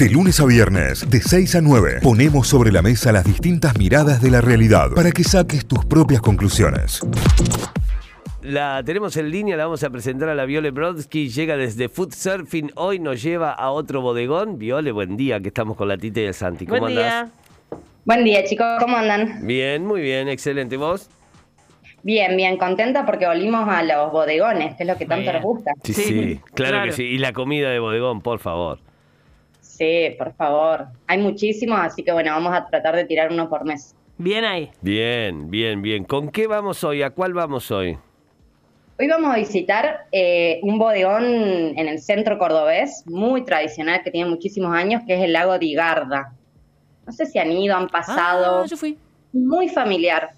De 0.00 0.08
lunes 0.08 0.40
a 0.40 0.46
viernes, 0.46 1.08
de 1.10 1.20
6 1.20 1.56
a 1.56 1.60
9, 1.60 1.98
ponemos 2.02 2.48
sobre 2.48 2.72
la 2.72 2.80
mesa 2.80 3.12
las 3.12 3.22
distintas 3.24 3.76
miradas 3.76 4.22
de 4.22 4.30
la 4.30 4.40
realidad 4.40 4.88
para 4.96 5.10
que 5.12 5.22
saques 5.22 5.66
tus 5.66 5.84
propias 5.84 6.22
conclusiones. 6.22 7.00
La 8.40 8.82
tenemos 8.82 9.14
en 9.18 9.30
línea, 9.30 9.58
la 9.58 9.64
vamos 9.66 9.84
a 9.84 9.90
presentar 9.90 10.30
a 10.30 10.34
la 10.34 10.46
Viole 10.46 10.70
Brodsky. 10.70 11.28
Llega 11.28 11.58
desde 11.58 11.90
Food 11.90 12.14
Surfing. 12.14 12.70
Hoy 12.76 12.98
nos 12.98 13.22
lleva 13.22 13.52
a 13.52 13.70
otro 13.70 14.00
bodegón. 14.00 14.58
Viole, 14.58 14.90
buen 14.90 15.18
día, 15.18 15.38
que 15.38 15.48
estamos 15.48 15.76
con 15.76 15.88
la 15.88 15.98
Tita 15.98 16.20
y 16.20 16.24
el 16.24 16.34
Santi. 16.34 16.64
¿Cómo 16.66 16.80
Buen 16.80 16.96
andás? 16.96 17.26
día. 17.26 17.78
Buen 18.06 18.24
día, 18.24 18.42
chicos, 18.44 18.66
¿cómo 18.80 18.96
andan? 18.96 19.46
Bien, 19.46 19.84
muy 19.84 20.00
bien, 20.00 20.28
excelente. 20.30 20.78
¿Vos? 20.78 21.10
Bien, 22.02 22.34
bien, 22.38 22.56
contenta 22.56 23.04
porque 23.04 23.26
volvimos 23.26 23.68
a 23.68 23.82
los 23.82 24.10
bodegones, 24.10 24.74
que 24.76 24.84
es 24.84 24.88
lo 24.88 24.96
que 24.96 25.04
tanto 25.04 25.24
bien. 25.24 25.34
nos 25.34 25.42
gusta. 25.42 25.72
Sí, 25.84 25.92
sí, 25.92 26.02
Sí, 26.04 26.40
claro, 26.54 26.72
claro. 26.76 26.86
que 26.86 26.96
sí. 26.96 27.02
Y 27.02 27.18
la 27.18 27.34
comida 27.34 27.68
de 27.68 27.78
bodegón, 27.78 28.22
por 28.22 28.38
favor. 28.38 28.78
Sí, 29.80 30.14
por 30.18 30.34
favor. 30.34 30.88
Hay 31.06 31.16
muchísimos, 31.16 31.80
así 31.80 32.02
que 32.02 32.12
bueno, 32.12 32.32
vamos 32.32 32.52
a 32.52 32.66
tratar 32.66 32.94
de 32.96 33.06
tirar 33.06 33.32
uno 33.32 33.48
por 33.48 33.64
mes. 33.64 33.94
Bien 34.18 34.44
ahí. 34.44 34.70
Bien, 34.82 35.50
bien, 35.50 35.80
bien. 35.80 36.04
¿Con 36.04 36.28
qué 36.28 36.46
vamos 36.46 36.84
hoy? 36.84 37.02
¿A 37.02 37.08
cuál 37.08 37.32
vamos 37.32 37.70
hoy? 37.70 37.96
Hoy 38.98 39.08
vamos 39.08 39.32
a 39.32 39.38
visitar 39.38 40.00
eh, 40.12 40.60
un 40.64 40.78
bodegón 40.78 41.24
en 41.24 41.88
el 41.88 41.98
centro 41.98 42.36
cordobés, 42.36 43.04
muy 43.06 43.42
tradicional, 43.42 44.02
que 44.04 44.10
tiene 44.10 44.28
muchísimos 44.28 44.76
años, 44.76 45.00
que 45.06 45.14
es 45.14 45.22
el 45.22 45.32
lago 45.32 45.58
de 45.58 45.72
Garda. 45.72 46.34
No 47.06 47.12
sé 47.14 47.24
si 47.24 47.38
han 47.38 47.50
ido, 47.50 47.74
han 47.74 47.88
pasado. 47.88 48.64
Ah, 48.64 48.66
yo 48.66 48.76
fui. 48.76 48.98
Muy 49.32 49.70
familiar. 49.70 50.28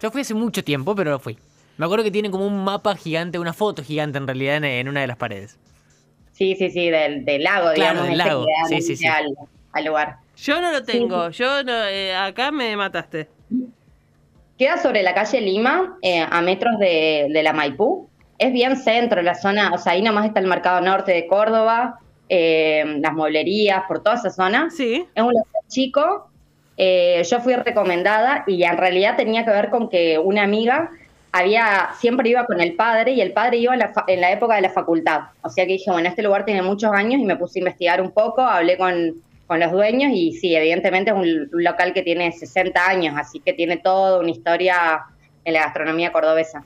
Yo 0.00 0.10
fui 0.10 0.22
hace 0.22 0.32
mucho 0.32 0.64
tiempo, 0.64 0.94
pero 0.94 1.18
fui. 1.18 1.36
Me 1.76 1.84
acuerdo 1.84 2.02
que 2.02 2.10
tiene 2.10 2.30
como 2.30 2.46
un 2.46 2.64
mapa 2.64 2.96
gigante, 2.96 3.38
una 3.38 3.52
foto 3.52 3.82
gigante 3.82 4.16
en 4.16 4.26
realidad 4.26 4.56
en, 4.56 4.64
en 4.64 4.88
una 4.88 5.02
de 5.02 5.06
las 5.06 5.18
paredes. 5.18 5.58
Sí, 6.40 6.56
sí, 6.56 6.70
sí, 6.70 6.88
del, 6.88 7.26
del 7.26 7.42
lago, 7.44 7.72
Claro, 7.74 8.02
digamos. 8.04 8.08
del 8.08 8.16
lago. 8.18 8.46
Sí, 8.66 8.80
sí, 8.80 8.96
sí. 8.96 9.06
Al, 9.06 9.26
al 9.72 9.84
lugar. 9.84 10.16
Yo 10.38 10.58
no 10.62 10.72
lo 10.72 10.82
tengo. 10.82 11.28
Yo 11.28 11.62
no, 11.62 11.84
eh, 11.84 12.14
acá 12.16 12.50
me 12.50 12.74
mataste. 12.78 13.28
Queda 14.58 14.78
sobre 14.78 15.02
la 15.02 15.12
calle 15.12 15.38
Lima, 15.42 15.98
eh, 16.00 16.24
a 16.28 16.40
metros 16.40 16.78
de, 16.78 17.26
de 17.30 17.42
la 17.42 17.52
Maipú. 17.52 18.08
Es 18.38 18.54
bien 18.54 18.78
centro, 18.78 19.20
la 19.20 19.34
zona, 19.34 19.70
o 19.74 19.76
sea, 19.76 19.92
ahí 19.92 20.00
nomás 20.00 20.24
está 20.24 20.40
el 20.40 20.46
mercado 20.46 20.80
norte 20.80 21.12
de 21.12 21.26
Córdoba, 21.26 21.98
eh, 22.30 22.84
las 23.00 23.12
mueblerías, 23.12 23.82
por 23.86 24.02
toda 24.02 24.16
esa 24.16 24.30
zona. 24.30 24.70
Sí. 24.70 25.04
Es 25.14 25.22
un 25.22 25.34
local 25.34 25.62
chico. 25.68 26.30
eh, 26.78 27.22
yo 27.30 27.40
fui 27.40 27.54
recomendada 27.54 28.44
y 28.46 28.62
en 28.62 28.78
realidad 28.78 29.16
tenía 29.18 29.44
que 29.44 29.50
ver 29.50 29.68
con 29.68 29.90
que 29.90 30.18
una 30.18 30.42
amiga 30.44 30.88
había 31.32 31.90
siempre 31.98 32.28
iba 32.28 32.44
con 32.46 32.60
el 32.60 32.74
padre 32.74 33.12
y 33.12 33.20
el 33.20 33.32
padre 33.32 33.58
iba 33.58 33.72
en 33.72 33.78
la, 33.80 33.88
fa- 33.92 34.04
en 34.06 34.20
la 34.20 34.32
época 34.32 34.56
de 34.56 34.62
la 34.62 34.70
facultad. 34.70 35.20
O 35.42 35.48
sea 35.48 35.64
que 35.66 35.72
dije, 35.72 35.90
bueno, 35.90 36.08
este 36.08 36.22
lugar 36.22 36.44
tiene 36.44 36.62
muchos 36.62 36.92
años 36.92 37.20
y 37.20 37.24
me 37.24 37.36
puse 37.36 37.58
a 37.58 37.60
investigar 37.60 38.00
un 38.00 38.10
poco, 38.10 38.40
hablé 38.42 38.76
con, 38.76 39.14
con 39.46 39.60
los 39.60 39.70
dueños 39.72 40.10
y 40.14 40.32
sí, 40.32 40.54
evidentemente 40.54 41.10
es 41.10 41.16
un, 41.16 41.48
local 41.52 41.92
que 41.92 42.02
tiene 42.02 42.32
60 42.32 42.86
años, 42.88 43.14
así 43.18 43.40
que 43.40 43.52
tiene 43.52 43.76
toda 43.76 44.18
una 44.20 44.30
historia 44.30 45.02
en 45.44 45.54
la 45.54 45.60
gastronomía 45.60 46.12
cordobesa. 46.12 46.64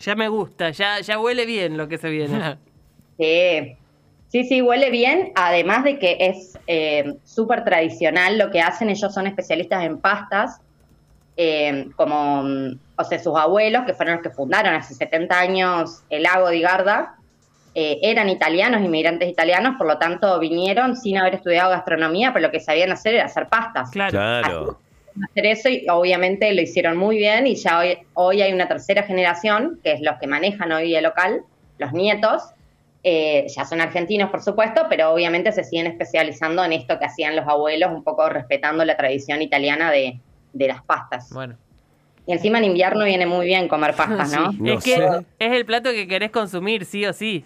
Ya 0.00 0.14
me 0.14 0.28
gusta. 0.28 0.70
Ya, 0.70 1.00
ya 1.00 1.18
huele 1.18 1.46
bien 1.46 1.76
lo 1.76 1.88
que 1.88 1.98
se 1.98 2.08
viene. 2.10 2.56
Sí, 3.18 3.76
sí, 4.28 4.44
sí, 4.44 4.60
huele 4.60 4.90
bien, 4.90 5.32
además 5.36 5.84
de 5.84 5.98
que 5.98 6.18
es 6.20 6.58
eh, 6.66 7.14
súper 7.24 7.64
tradicional 7.64 8.36
lo 8.36 8.50
que 8.50 8.60
hacen, 8.60 8.90
ellos 8.90 9.14
son 9.14 9.26
especialistas 9.26 9.84
en 9.84 9.98
pastas, 9.98 10.60
eh, 11.36 11.88
como, 11.96 12.42
mm, 12.42 12.78
o 12.96 13.04
sea, 13.04 13.18
sus 13.18 13.36
abuelos, 13.36 13.84
que 13.84 13.94
fueron 13.94 14.14
los 14.16 14.22
que 14.22 14.30
fundaron 14.30 14.74
hace 14.74 14.94
70 14.94 15.38
años 15.38 16.02
el 16.08 16.22
lago 16.22 16.48
de 16.48 16.60
Garda, 16.60 17.16
eh, 17.74 17.98
eran 18.02 18.30
italianos, 18.30 18.82
inmigrantes 18.82 19.28
italianos, 19.28 19.76
por 19.76 19.86
lo 19.86 19.98
tanto 19.98 20.38
vinieron 20.38 20.96
sin 20.96 21.18
haber 21.18 21.34
estudiado 21.34 21.70
gastronomía, 21.70 22.32
pero 22.32 22.46
lo 22.46 22.50
que 22.50 22.58
sabían 22.58 22.90
hacer 22.90 23.14
era 23.14 23.26
hacer 23.26 23.48
pastas. 23.48 23.90
Claro. 23.90 24.12
Claro. 24.12 24.80
Hacer 25.30 25.46
eso 25.46 25.68
y 25.68 25.86
obviamente 25.88 26.52
lo 26.54 26.62
hicieron 26.62 26.96
muy 26.96 27.18
bien 27.18 27.46
y 27.46 27.54
ya 27.54 27.78
hoy, 27.78 27.98
hoy 28.14 28.42
hay 28.42 28.52
una 28.52 28.68
tercera 28.68 29.02
generación, 29.02 29.78
que 29.82 29.92
es 29.92 30.00
los 30.00 30.16
que 30.18 30.26
manejan 30.26 30.72
hoy 30.72 30.94
el 30.94 31.04
local, 31.04 31.42
los 31.78 31.92
nietos, 31.92 32.42
eh, 33.02 33.46
ya 33.54 33.64
son 33.64 33.80
argentinos 33.80 34.30
por 34.30 34.42
supuesto, 34.42 34.86
pero 34.88 35.12
obviamente 35.12 35.52
se 35.52 35.62
siguen 35.62 35.86
especializando 35.86 36.64
en 36.64 36.72
esto 36.72 36.98
que 36.98 37.04
hacían 37.04 37.36
los 37.36 37.46
abuelos, 37.46 37.92
un 37.92 38.02
poco 38.02 38.28
respetando 38.28 38.84
la 38.84 38.96
tradición 38.96 39.42
italiana 39.42 39.90
de, 39.90 40.18
de 40.56 40.68
las 40.68 40.82
pastas. 40.82 41.30
Bueno. 41.32 41.56
Y 42.26 42.32
encima 42.32 42.58
en 42.58 42.64
invierno 42.64 43.04
viene 43.04 43.26
muy 43.26 43.46
bien 43.46 43.68
comer 43.68 43.94
pastas, 43.96 44.32
¿no? 44.32 44.50
Es 44.72 44.82
que 44.84 44.96
sé. 44.96 45.26
es 45.38 45.52
el 45.52 45.64
plato 45.64 45.90
que 45.90 46.08
querés 46.08 46.30
consumir, 46.30 46.84
sí 46.84 47.04
o 47.06 47.12
sí. 47.12 47.44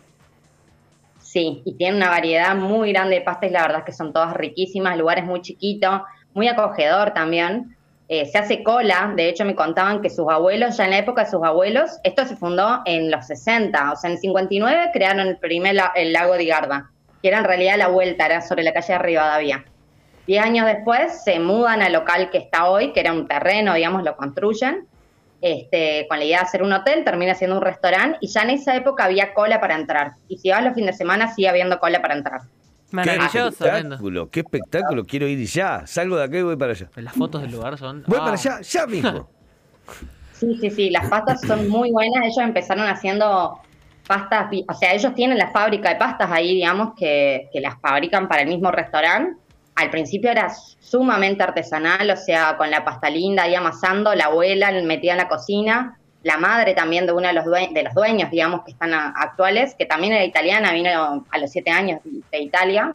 Sí, 1.19 1.63
y 1.65 1.75
tiene 1.75 1.97
una 1.97 2.09
variedad 2.09 2.57
muy 2.57 2.93
grande 2.93 3.17
de 3.17 3.21
pastas 3.21 3.51
y 3.51 3.53
la 3.53 3.63
verdad 3.63 3.79
es 3.81 3.85
que 3.85 3.93
son 3.93 4.13
todas 4.13 4.35
riquísimas, 4.35 4.95
el 4.95 5.01
lugar 5.01 5.19
es 5.19 5.25
muy 5.25 5.41
chiquito, 5.43 6.05
muy 6.35 6.49
acogedor 6.49 7.13
también. 7.13 7.77
Eh, 8.09 8.27
se 8.27 8.39
hace 8.39 8.65
cola, 8.65 9.13
de 9.15 9.29
hecho 9.29 9.45
me 9.45 9.55
contaban 9.55 10.03
que 10.03 10.11
sus 10.11 10.29
abuelos, 10.29 10.77
ya 10.77 10.85
en 10.87 10.91
la 10.91 10.99
época 10.99 11.25
de 11.25 11.31
sus 11.31 11.45
abuelos, 11.45 11.99
esto 12.03 12.27
se 12.27 12.35
fundó 12.37 12.81
en 12.85 13.09
los 13.09 13.27
60, 13.29 13.93
o 13.93 13.97
sea, 13.97 14.11
en 14.11 14.17
el 14.17 14.21
59 14.21 14.91
crearon 14.93 15.29
el 15.29 15.37
primer 15.37 15.77
la- 15.77 15.93
el 15.95 16.13
lago 16.13 16.35
de 16.35 16.47
Garda, 16.47 16.91
que 17.23 17.29
era 17.29 17.39
en 17.39 17.45
realidad 17.45 17.77
la 17.79 17.87
vuelta, 17.87 18.27
era 18.27 18.41
sobre 18.41 18.65
la 18.65 18.73
calle 18.73 18.95
de 18.95 18.99
Rivadavia. 18.99 19.65
Diez 20.27 20.45
años 20.45 20.67
después 20.67 21.25
se 21.25 21.41
mudan 21.41 21.83
al 21.83 21.93
local 21.93 22.31
que 22.31 22.39
está 22.39 22.69
hoy, 22.69 22.93
que 22.93 23.01
era 23.01 23.13
un 23.13 23.27
terreno, 23.27 23.75
digamos, 23.75 24.05
lo 24.05 24.17
construyen, 24.17 24.87
este, 25.41 26.07
con 26.09 26.19
la 26.19 26.25
idea 26.25 26.39
de 26.41 26.45
hacer 26.45 26.63
un 26.63 26.73
hotel, 26.73 27.05
termina 27.05 27.35
siendo 27.35 27.57
un 27.57 27.63
restaurante, 27.63 28.19
y 28.21 28.29
ya 28.29 28.43
en 28.43 28.51
esa 28.51 28.77
época 28.77 29.05
había 29.05 29.35
cola 29.35 29.61
para 29.61 29.75
entrar. 29.75 30.13
Y 30.29 30.39
si 30.39 30.51
vas 30.51 30.63
los 30.63 30.75
fines 30.75 30.95
de 30.95 30.99
semana, 30.99 31.35
sigue 31.35 31.49
habiendo 31.49 31.81
cola 31.81 32.01
para 32.03 32.15
entrar. 32.15 32.43
Qué 32.91 32.97
Maravilloso. 32.97 33.65
espectáculo, 33.65 34.31
qué 34.31 34.41
espectáculo. 34.41 35.05
Quiero 35.05 35.29
ir 35.29 35.47
ya. 35.47 35.87
Salgo 35.87 36.17
de 36.17 36.25
acá 36.25 36.39
y 36.39 36.43
voy 36.43 36.57
para 36.57 36.73
allá. 36.73 36.89
Las 36.97 37.15
fotos 37.15 37.41
del 37.43 37.53
lugar 37.53 37.79
son. 37.79 38.03
Voy 38.07 38.19
para 38.19 38.33
allá, 38.33 38.61
ya 38.61 38.87
mismo. 38.87 39.29
Sí, 40.33 40.57
sí, 40.59 40.71
sí, 40.71 40.89
las 40.89 41.07
pastas 41.11 41.43
son 41.43 41.69
muy 41.69 41.93
buenas. 41.93 42.25
Ellos 42.25 42.39
empezaron 42.39 42.87
haciendo 42.87 43.61
pastas, 44.07 44.51
o 44.67 44.73
sea, 44.73 44.95
ellos 44.95 45.15
tienen 45.15 45.37
la 45.37 45.51
fábrica 45.51 45.91
de 45.91 45.97
pastas 45.97 46.31
ahí, 46.33 46.55
digamos, 46.55 46.95
que, 46.97 47.51
que 47.53 47.61
las 47.61 47.79
fabrican 47.79 48.27
para 48.27 48.41
el 48.41 48.49
mismo 48.49 48.71
restaurante. 48.71 49.39
Al 49.81 49.91
principio 49.91 50.31
era 50.31 50.51
sumamente 50.79 51.43
artesanal, 51.43 52.11
o 52.11 52.17
sea, 52.17 52.57
con 52.59 52.71
la 52.71 52.85
pasta 52.85 53.09
linda 53.09 53.45
ahí 53.45 53.55
amasando, 53.55 54.15
la 54.15 54.27
abuela 54.27 54.71
metida 54.83 55.13
en 55.13 55.19
la 55.19 55.29
cocina, 55.29 55.97
la 56.23 56.37
madre 56.37 56.75
también 56.75 57.07
de 57.07 57.13
uno 57.13 57.27
de 57.29 57.33
los, 57.33 57.47
due- 57.47 57.73
de 57.73 57.83
los 57.83 57.95
dueños, 57.95 58.31
digamos, 58.31 58.63
que 58.65 58.73
están 58.73 58.93
a- 58.93 59.15
actuales, 59.17 59.75
que 59.79 59.87
también 59.87 60.13
era 60.13 60.25
italiana, 60.25 60.73
vino 60.73 61.25
a 61.31 61.39
los 61.39 61.51
siete 61.51 61.71
años 61.71 62.01
de 62.05 62.39
Italia. 62.41 62.93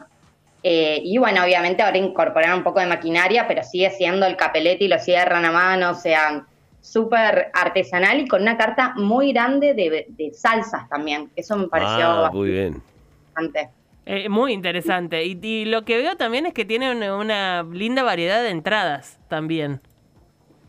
Eh, 0.62 1.00
y 1.03 1.18
bueno, 1.18 1.44
obviamente 1.44 1.81
ahora 1.81 1.97
incorporaron 1.97 2.59
un 2.59 2.63
poco 2.63 2.79
de 2.79 2.85
maquinaria, 2.85 3.47
pero 3.47 3.63
sigue 3.63 3.90
siendo 3.90 4.28
el 4.28 4.35
capelete 4.35 4.84
y 4.84 4.88
lo 4.88 5.00
cierran 5.00 5.44
a 5.45 5.51
mano, 5.51 5.90
o 5.91 5.95
sea, 5.95 6.45
súper 6.81 7.50
artesanal 7.53 8.19
y 8.19 8.28
con 8.28 8.44
una 8.44 8.57
carta 8.57 8.94
muy 8.95 9.31
grande 9.34 9.74
de, 9.74 10.06
de 10.07 10.34
salsas 10.34 10.88
también. 10.88 11.31
Eso 11.35 11.56
me 11.57 11.68
pareció 11.68 12.25
Ah, 12.25 12.29
muy 12.31 12.50
bien. 12.51 12.81
bastante. 13.34 13.69
Eh, 14.05 14.29
muy 14.29 14.53
interesante. 14.53 15.25
Y, 15.25 15.39
y 15.41 15.66
lo 15.66 15.83
que 15.85 15.97
veo 15.97 16.16
también 16.17 16.45
es 16.45 16.53
que 16.53 16.66
tiene 16.66 16.91
una, 16.91 17.16
una 17.17 17.63
linda 17.63 18.03
variedad 18.03 18.43
de 18.43 18.49
entradas 18.49 19.19
también. 19.27 19.81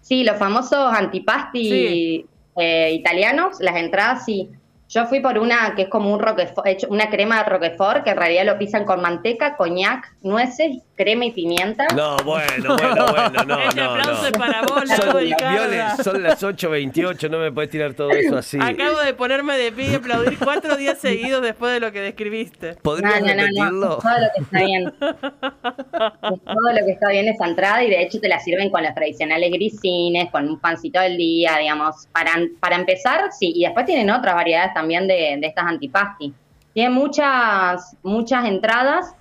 Sí, 0.00 0.24
los 0.24 0.36
famosos 0.38 0.92
antipasti 0.92 1.68
Sí. 1.68 2.26
eh, 2.56 2.92
italianos, 2.94 3.56
las 3.60 3.76
entradas 3.76 4.24
sí. 4.24 4.50
Yo 4.88 5.06
fui 5.06 5.20
por 5.20 5.38
una 5.38 5.74
que 5.74 5.82
es 5.82 5.88
como 5.88 6.12
un 6.14 6.20
roquefort, 6.20 6.66
hecho 6.68 6.86
una 6.90 7.10
crema 7.10 7.38
de 7.42 7.50
roquefort, 7.50 8.04
que 8.04 8.10
en 8.10 8.16
realidad 8.16 8.44
lo 8.46 8.56
pisan 8.58 8.84
con 8.84 9.00
manteca, 9.02 9.56
coñac, 9.56 10.14
nueces, 10.22 10.76
crema 10.96 11.26
y 11.26 11.32
pimienta. 11.32 11.86
No, 11.94 12.16
bueno, 12.24 12.76
bueno, 12.76 13.06
bueno, 13.12 13.44
no, 13.44 13.58
Este 13.68 13.80
no, 13.80 13.90
aplauso 13.90 14.22
no. 14.22 14.26
es 14.28 14.32
para 14.32 14.62
vos, 14.62 14.82
Son, 14.88 15.20
Ricarda. 15.20 15.52
Viole, 15.52 15.82
son 16.02 16.22
las 16.22 16.42
8.28, 16.42 17.30
no 17.30 17.38
me 17.38 17.52
podés 17.52 17.70
tirar 17.70 17.94
todo 17.94 18.10
eso 18.10 18.36
así. 18.36 18.58
Acabo 18.60 19.00
de 19.00 19.14
ponerme 19.14 19.56
de 19.58 19.72
pie 19.72 19.92
y 19.92 19.94
aplaudir 19.94 20.38
cuatro 20.38 20.76
días 20.76 20.98
seguidos 20.98 21.42
después 21.42 21.72
de 21.72 21.80
lo 21.80 21.92
que 21.92 22.00
describiste. 22.00 22.72
No, 22.72 22.78
¿Podrías 22.82 23.20
no, 23.20 23.26
no, 23.26 23.34
no, 23.34 23.42
repetirlo? 23.42 23.98
es 23.98 24.02
todo 24.02 24.18
lo 24.18 24.28
que 24.34 24.42
está 24.42 24.60
bien. 24.64 24.86
Es 24.86 26.40
todo 26.44 26.72
lo 26.80 26.86
que 26.86 26.92
está 26.92 27.08
bien 27.10 27.28
esa 27.28 27.46
entrada 27.46 27.84
y 27.84 27.90
de 27.90 28.02
hecho 28.02 28.20
te 28.20 28.28
la 28.28 28.40
sirven 28.40 28.70
con 28.70 28.82
los 28.82 28.94
tradicionales 28.94 29.50
grisines, 29.52 30.30
con 30.30 30.48
un 30.48 30.58
pancito 30.58 31.00
del 31.00 31.16
día, 31.16 31.56
digamos. 31.58 32.08
Para, 32.12 32.32
para 32.60 32.76
empezar, 32.76 33.30
sí, 33.38 33.52
y 33.54 33.64
después 33.64 33.84
tienen 33.86 34.10
otras 34.10 34.34
variedades 34.34 34.72
también 34.74 35.06
de, 35.06 35.36
de 35.40 35.46
estas 35.46 35.66
antipasti. 35.66 36.32
Tienen 36.72 36.92
muchas, 36.92 37.96
muchas 38.02 38.44
entradas, 38.46 39.14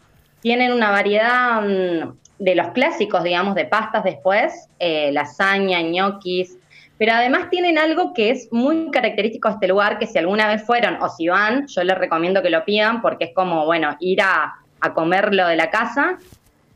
tienen 0.46 0.72
una 0.74 0.92
variedad 0.92 1.60
mm, 1.64 2.18
de 2.38 2.54
los 2.54 2.68
clásicos, 2.68 3.24
digamos, 3.24 3.56
de 3.56 3.66
pastas 3.66 4.04
después, 4.04 4.70
eh, 4.78 5.12
lasaña, 5.12 5.82
ñoquis, 5.82 6.56
pero 7.00 7.14
además 7.14 7.50
tienen 7.50 7.80
algo 7.80 8.14
que 8.14 8.30
es 8.30 8.48
muy 8.52 8.92
característico 8.92 9.48
de 9.48 9.56
este 9.56 9.68
lugar, 9.68 9.98
que 9.98 10.06
si 10.06 10.20
alguna 10.20 10.48
vez 10.48 10.64
fueron 10.64 11.02
o 11.02 11.10
si 11.10 11.28
van, 11.30 11.66
yo 11.66 11.84
les 11.84 11.98
recomiendo 11.98 12.44
que 12.44 12.52
lo 12.52 12.64
pidan 12.64 13.02
porque 13.02 13.26
es 13.26 13.34
como, 13.34 13.66
bueno, 13.66 13.98
ir 14.00 14.22
a, 14.22 14.54
a 14.82 14.94
comerlo 14.94 15.48
de 15.48 15.56
la 15.56 15.72
casa. 15.72 16.20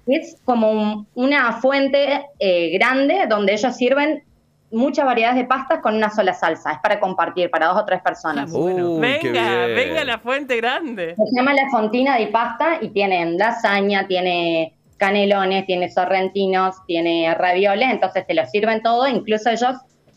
Es 0.08 0.38
como 0.46 0.72
un- 0.72 1.08
una 1.14 1.54
fuente 1.62 2.26
eh, 2.40 2.72
grande 2.72 3.28
donde 3.30 3.54
ellos 3.54 3.76
sirven 3.78 4.24
muchas 4.72 5.06
variedades 5.06 5.38
de 5.38 5.46
pastas 5.46 5.80
con 5.80 5.96
una 5.96 6.10
sola 6.10 6.34
salsa. 6.34 6.74
Es 6.74 6.80
para 6.80 7.00
compartir 7.00 7.50
para 7.50 7.68
dos 7.68 7.78
o 7.78 7.86
tres 7.86 8.02
personas. 8.02 8.52
Bueno. 8.52 8.92
Uy, 8.92 9.02
venga, 9.02 9.66
venga 9.68 10.04
la 10.04 10.20
fuente 10.20 10.58
grande. 10.58 11.16
Se 11.16 11.36
llama 11.36 11.54
La 11.54 11.70
Fontina 11.72 12.18
di 12.18 12.28
Pasta 12.28 12.78
y 12.82 12.90
tienen 12.90 13.38
lasaña, 13.38 14.08
tiene 14.08 14.74
canelones, 14.98 15.66
tiene 15.66 15.90
sorrentinos, 15.90 16.76
tiene 16.86 17.34
ravioles, 17.34 17.90
entonces 17.90 18.28
te 18.28 18.34
lo 18.34 18.46
sirven 18.46 18.84
todo, 18.84 19.08
incluso 19.08 19.50
ellos 19.50 19.76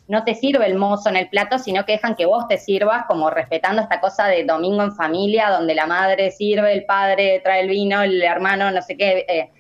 no 0.08 0.25
te 0.25 0.34
sirve 0.34 0.66
el 0.66 0.75
mozo 0.75 1.08
en 1.08 1.16
el 1.16 1.28
plato, 1.28 1.58
sino 1.58 1.84
que 1.84 1.93
dejan 1.93 2.16
que 2.16 2.26
vos 2.26 2.49
te 2.49 2.58
sirvas, 2.58 3.04
como 3.06 3.31
respetando 3.31 3.81
esta 3.81 4.00
cosa 4.00 4.26
de 4.26 4.44
domingo 4.44 4.82
en 4.82 4.94
familia, 4.94 5.50
donde 5.50 5.75
la 5.75 5.87
madre 5.87 6.32
sirve, 6.32 6.72
el 6.72 6.84
padre 6.84 7.40
trae 7.44 7.60
el 7.60 7.69
vino, 7.69 8.02
el 8.02 8.20
hermano, 8.20 8.70
no 8.72 8.82
sé 8.82 8.96
qué. 8.96 9.25
eh, 9.28 9.50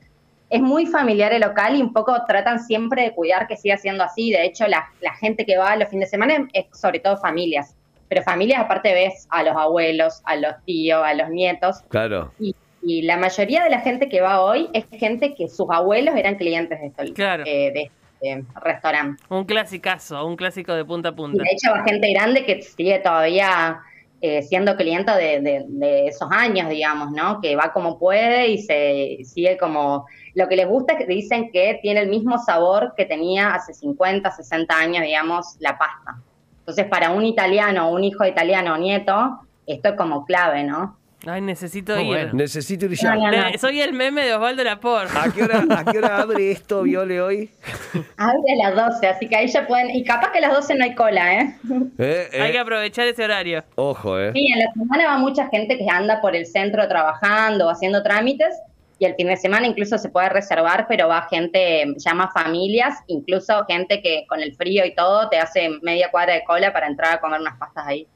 es 0.52 0.60
muy 0.60 0.86
familiar 0.86 1.32
el 1.32 1.40
local 1.40 1.74
y 1.76 1.82
un 1.82 1.92
poco 1.92 2.14
tratan 2.28 2.60
siempre 2.60 3.02
de 3.02 3.12
cuidar 3.12 3.46
que 3.48 3.56
siga 3.56 3.76
siendo 3.78 4.04
así. 4.04 4.30
De 4.30 4.44
hecho, 4.44 4.66
la, 4.68 4.86
la 5.00 5.14
gente 5.14 5.44
que 5.44 5.56
va 5.56 5.74
los 5.76 5.88
fines 5.88 6.08
de 6.08 6.10
semana 6.10 6.48
es 6.52 6.66
sobre 6.72 7.00
todo 7.00 7.16
familias. 7.16 7.74
Pero 8.08 8.22
familias 8.22 8.60
aparte 8.60 8.92
ves 8.92 9.26
a 9.30 9.42
los 9.42 9.56
abuelos, 9.56 10.20
a 10.24 10.36
los 10.36 10.52
tíos, 10.66 11.02
a 11.04 11.14
los 11.14 11.30
nietos. 11.30 11.80
Claro. 11.88 12.32
Y, 12.38 12.54
y 12.82 13.02
la 13.02 13.16
mayoría 13.16 13.64
de 13.64 13.70
la 13.70 13.80
gente 13.80 14.08
que 14.08 14.20
va 14.20 14.42
hoy 14.42 14.68
es 14.74 14.84
gente 14.90 15.34
que 15.34 15.48
sus 15.48 15.66
abuelos 15.70 16.14
eran 16.16 16.34
clientes 16.36 16.78
de 16.80 16.86
este, 16.88 17.12
Claro. 17.14 17.44
eh, 17.46 17.70
de 17.72 17.90
este 18.20 18.44
restaurante. 18.62 19.22
Un 19.30 19.44
clasicazo, 19.44 20.26
un 20.26 20.36
clásico 20.36 20.74
de 20.74 20.84
punta 20.84 21.08
a 21.08 21.12
Y 21.12 21.14
punta. 21.14 21.42
de 21.42 21.50
hecho 21.50 21.70
va 21.72 21.82
gente 21.84 22.12
grande 22.12 22.44
que 22.44 22.60
sigue 22.60 22.98
todavía 22.98 23.80
eh, 24.22 24.42
siendo 24.42 24.76
cliente 24.76 25.12
de, 25.12 25.40
de- 25.68 26.06
esos 26.06 26.28
años, 26.30 26.68
digamos, 26.70 27.10
¿no? 27.12 27.40
Que 27.40 27.56
va 27.56 27.72
como 27.72 27.98
puede 27.98 28.48
y 28.48 28.58
se 28.62 29.18
sigue 29.24 29.58
como... 29.58 30.06
Lo 30.34 30.48
que 30.48 30.56
les 30.56 30.66
gusta 30.66 30.94
es 30.94 31.00
que 31.00 31.06
dicen 31.06 31.50
que 31.52 31.78
tiene 31.82 32.00
el 32.00 32.08
mismo 32.08 32.38
sabor 32.38 32.94
que 32.96 33.04
tenía 33.04 33.54
hace 33.54 33.74
50, 33.74 34.30
60 34.30 34.74
años, 34.74 35.02
digamos, 35.04 35.56
la 35.58 35.76
pasta. 35.76 36.22
Entonces, 36.60 36.86
para 36.86 37.10
un 37.10 37.24
italiano, 37.26 37.90
un 37.90 38.04
hijo 38.04 38.24
italiano 38.24 38.74
o 38.74 38.78
nieto, 38.78 39.40
esto 39.66 39.88
es 39.90 39.96
como 39.96 40.24
clave, 40.24 40.64
¿no? 40.64 40.96
Ay, 41.24 41.40
necesito 41.40 41.94
Muy 41.94 42.02
ir. 42.02 42.08
bueno. 42.08 42.30
Necesito 42.34 42.86
ir 42.86 42.92
ya. 42.94 43.14
No, 43.14 43.30
no, 43.30 43.30
no. 43.30 43.50
Le- 43.50 43.58
Soy 43.58 43.80
el 43.80 43.92
meme 43.92 44.24
de 44.24 44.34
Osvaldo 44.34 44.64
Laporte. 44.64 45.12
¿A 45.16 45.32
qué, 45.32 45.44
hora, 45.44 45.62
¿A 45.78 45.84
qué 45.84 45.98
hora 45.98 46.16
abre 46.20 46.50
esto, 46.50 46.82
Viole, 46.82 47.20
hoy? 47.20 47.50
Abre 48.16 48.40
a 48.60 48.70
las 48.70 48.92
12, 48.92 49.06
así 49.06 49.28
que 49.28 49.36
ahí 49.36 49.46
ya 49.46 49.66
pueden... 49.66 49.90
Y 49.90 50.02
capaz 50.04 50.32
que 50.32 50.38
a 50.38 50.40
las 50.42 50.52
12 50.52 50.74
no 50.74 50.84
hay 50.84 50.94
cola, 50.94 51.34
¿eh? 51.40 51.56
Eh, 51.98 52.28
eh, 52.32 52.40
Hay 52.42 52.52
que 52.52 52.58
aprovechar 52.58 53.06
ese 53.06 53.22
horario. 53.24 53.62
Ojo, 53.76 54.18
¿eh? 54.18 54.32
Sí, 54.34 54.46
en 54.52 54.58
la 54.64 54.72
semana 54.72 55.06
va 55.06 55.18
mucha 55.18 55.48
gente 55.48 55.78
que 55.78 55.86
anda 55.88 56.20
por 56.20 56.34
el 56.34 56.44
centro 56.46 56.88
trabajando 56.88 57.66
o 57.66 57.70
haciendo 57.70 58.02
trámites 58.02 58.54
y 58.98 59.04
el 59.04 59.14
fin 59.14 59.28
de 59.28 59.36
semana 59.36 59.66
incluso 59.66 59.98
se 59.98 60.08
puede 60.08 60.28
reservar, 60.28 60.86
pero 60.88 61.08
va 61.08 61.26
gente, 61.28 61.84
llama 61.98 62.30
familias, 62.32 62.94
incluso 63.08 63.64
gente 63.66 64.00
que 64.00 64.24
con 64.28 64.40
el 64.40 64.54
frío 64.54 64.84
y 64.84 64.94
todo 64.94 65.28
te 65.28 65.38
hace 65.38 65.70
media 65.82 66.10
cuadra 66.10 66.34
de 66.34 66.44
cola 66.44 66.72
para 66.72 66.86
entrar 66.86 67.14
a 67.14 67.20
comer 67.20 67.40
unas 67.40 67.58
pastas 67.58 67.84
ahí. 67.86 68.06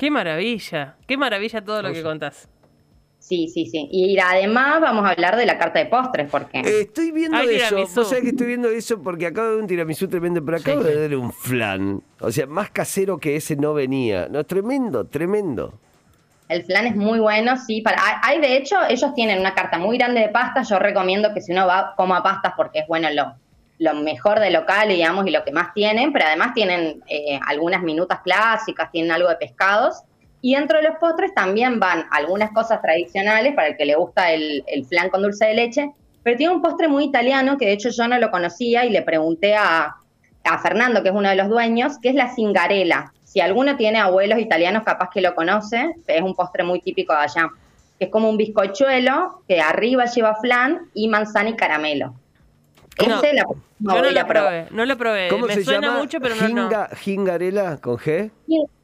Qué 0.00 0.10
maravilla. 0.10 0.96
Qué 1.06 1.18
maravilla 1.18 1.62
todo 1.62 1.82
lo 1.82 1.92
que 1.92 2.02
contás. 2.02 2.48
Sí, 3.18 3.48
sí, 3.48 3.66
sí. 3.66 3.86
Y 3.92 4.18
además 4.18 4.80
vamos 4.80 5.04
a 5.04 5.10
hablar 5.10 5.36
de 5.36 5.44
la 5.44 5.58
carta 5.58 5.78
de 5.78 5.84
postres, 5.84 6.30
porque... 6.30 6.60
Eh, 6.60 6.80
estoy 6.80 7.10
viendo 7.10 7.36
Ay, 7.36 7.56
eso. 7.56 7.68
tiramisú. 7.68 8.00
Vos 8.00 8.08
sabés 8.08 8.24
que 8.24 8.30
estoy 8.30 8.46
viendo 8.46 8.70
eso 8.70 9.02
porque 9.02 9.26
acabo 9.26 9.48
de 9.48 9.52
ver 9.56 9.60
un 9.62 9.68
tiramisú 9.68 10.08
tremendo, 10.08 10.42
pero 10.42 10.56
acabo 10.56 10.82
de 10.82 10.96
ver 10.96 11.14
un 11.16 11.30
flan. 11.30 12.02
O 12.20 12.32
sea, 12.32 12.46
más 12.46 12.70
casero 12.70 13.18
que 13.18 13.36
ese 13.36 13.56
no 13.56 13.74
venía. 13.74 14.26
No, 14.30 14.42
tremendo, 14.44 15.04
tremendo. 15.04 15.74
El 16.48 16.64
flan 16.64 16.86
es 16.86 16.96
muy 16.96 17.18
bueno, 17.20 17.58
sí. 17.58 17.82
Para, 17.82 17.98
hay- 18.02 18.36
hay, 18.36 18.40
de 18.40 18.56
hecho, 18.56 18.76
ellos 18.88 19.14
tienen 19.14 19.38
una 19.38 19.52
carta 19.52 19.76
muy 19.78 19.98
grande 19.98 20.20
de 20.20 20.30
pastas. 20.30 20.70
Yo 20.70 20.78
recomiendo 20.78 21.34
que 21.34 21.42
si 21.42 21.52
uno 21.52 21.66
va, 21.66 21.92
coma 21.98 22.22
pastas 22.22 22.54
porque 22.56 22.78
es 22.78 22.88
bueno 22.88 23.10
lo, 23.10 23.34
lo 23.80 23.94
mejor 23.94 24.38
del 24.40 24.52
local, 24.52 24.90
digamos, 24.90 25.26
y 25.26 25.30
lo 25.30 25.42
que 25.42 25.52
más 25.52 25.72
tienen. 25.72 26.12
Pero 26.12 26.26
además 26.26 26.52
tienen 26.54 27.02
eh, 27.08 27.40
algunas 27.46 27.82
minutas 27.82 28.20
clásicas, 28.20 28.92
tienen 28.92 29.10
algo 29.10 29.28
de 29.30 29.36
pescados. 29.36 30.02
Y 30.42 30.54
dentro 30.54 30.78
de 30.78 30.84
los 30.84 30.98
postres 30.98 31.34
también 31.34 31.80
van 31.80 32.04
algunas 32.10 32.50
cosas 32.52 32.82
tradicionales 32.82 33.54
para 33.54 33.68
el 33.68 33.76
que 33.78 33.86
le 33.86 33.96
gusta 33.96 34.32
el, 34.32 34.62
flan 34.86 35.08
con 35.08 35.22
dulce 35.22 35.46
de 35.46 35.54
leche. 35.54 35.90
Pero 36.22 36.36
tiene 36.36 36.54
un 36.54 36.60
postre 36.60 36.88
muy 36.88 37.04
italiano 37.04 37.56
que 37.56 37.66
de 37.66 37.72
hecho 37.72 37.88
yo 37.88 38.06
no 38.06 38.18
lo 38.18 38.30
conocía 38.30 38.84
y 38.84 38.90
le 38.90 39.00
pregunté 39.00 39.56
a, 39.56 39.96
a 40.44 40.58
Fernando, 40.58 41.02
que 41.02 41.08
es 41.08 41.14
uno 41.14 41.30
de 41.30 41.36
los 41.36 41.48
dueños, 41.48 41.98
que 42.02 42.10
es 42.10 42.14
la 42.14 42.34
cingarela. 42.34 43.14
Si 43.24 43.40
alguno 43.40 43.76
tiene 43.76 43.98
abuelos 43.98 44.40
italianos, 44.40 44.82
capaz 44.82 45.08
que 45.08 45.22
lo 45.22 45.34
conoce, 45.34 45.94
es 46.06 46.20
un 46.20 46.34
postre 46.34 46.64
muy 46.64 46.80
típico 46.80 47.14
de 47.14 47.20
allá. 47.20 47.48
Es 47.98 48.10
como 48.10 48.28
un 48.28 48.36
bizcochuelo 48.36 49.42
que 49.48 49.62
arriba 49.62 50.04
lleva 50.04 50.34
flan 50.34 50.90
y 50.92 51.08
manzana 51.08 51.48
y 51.48 51.56
caramelo. 51.56 52.14
No, 53.06 53.22
Ese 53.22 53.32
la, 53.34 53.44
Yo 53.44 54.02
no 54.02 54.10
lo 54.10 54.26
probé, 54.26 54.66
no 54.70 54.84
lo 54.84 54.96
probé. 54.96 55.28
¿Cómo 55.28 55.46
Me 55.46 55.54
se 55.54 55.64
suena 55.64 55.88
llama? 55.88 55.98
mucho, 56.00 56.20
pero 56.20 56.34
no, 56.34 56.48
no. 56.48 56.68
Jinga- 56.70 56.96
Jingarela 56.96 57.78
con 57.80 57.96
G. 57.96 58.30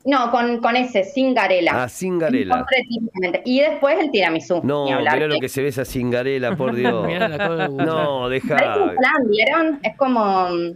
No, 0.05 0.31
con, 0.31 0.61
con 0.61 0.77
ese, 0.77 1.05
cingarela. 1.05 1.85
Ah, 1.85 1.89
típicamente. 1.89 3.43
Y 3.45 3.61
después 3.61 3.99
el 3.99 4.11
tiramisú. 4.11 4.61
No, 4.63 4.85
mirá 4.87 5.17
lo 5.27 5.39
que 5.41 5.49
se 5.49 5.63
ve 5.63 5.69
esa 5.69 5.85
Cingarela, 5.85 6.57
por 6.57 6.75
Dios. 6.77 7.07
La. 7.09 7.69
No, 7.69 8.29
deja. 8.29 8.55
un 8.55 8.91
flan, 8.97 9.29
¿vieron? 9.31 9.81
Es 9.83 9.97
como 9.97 10.49
mm, 10.51 10.71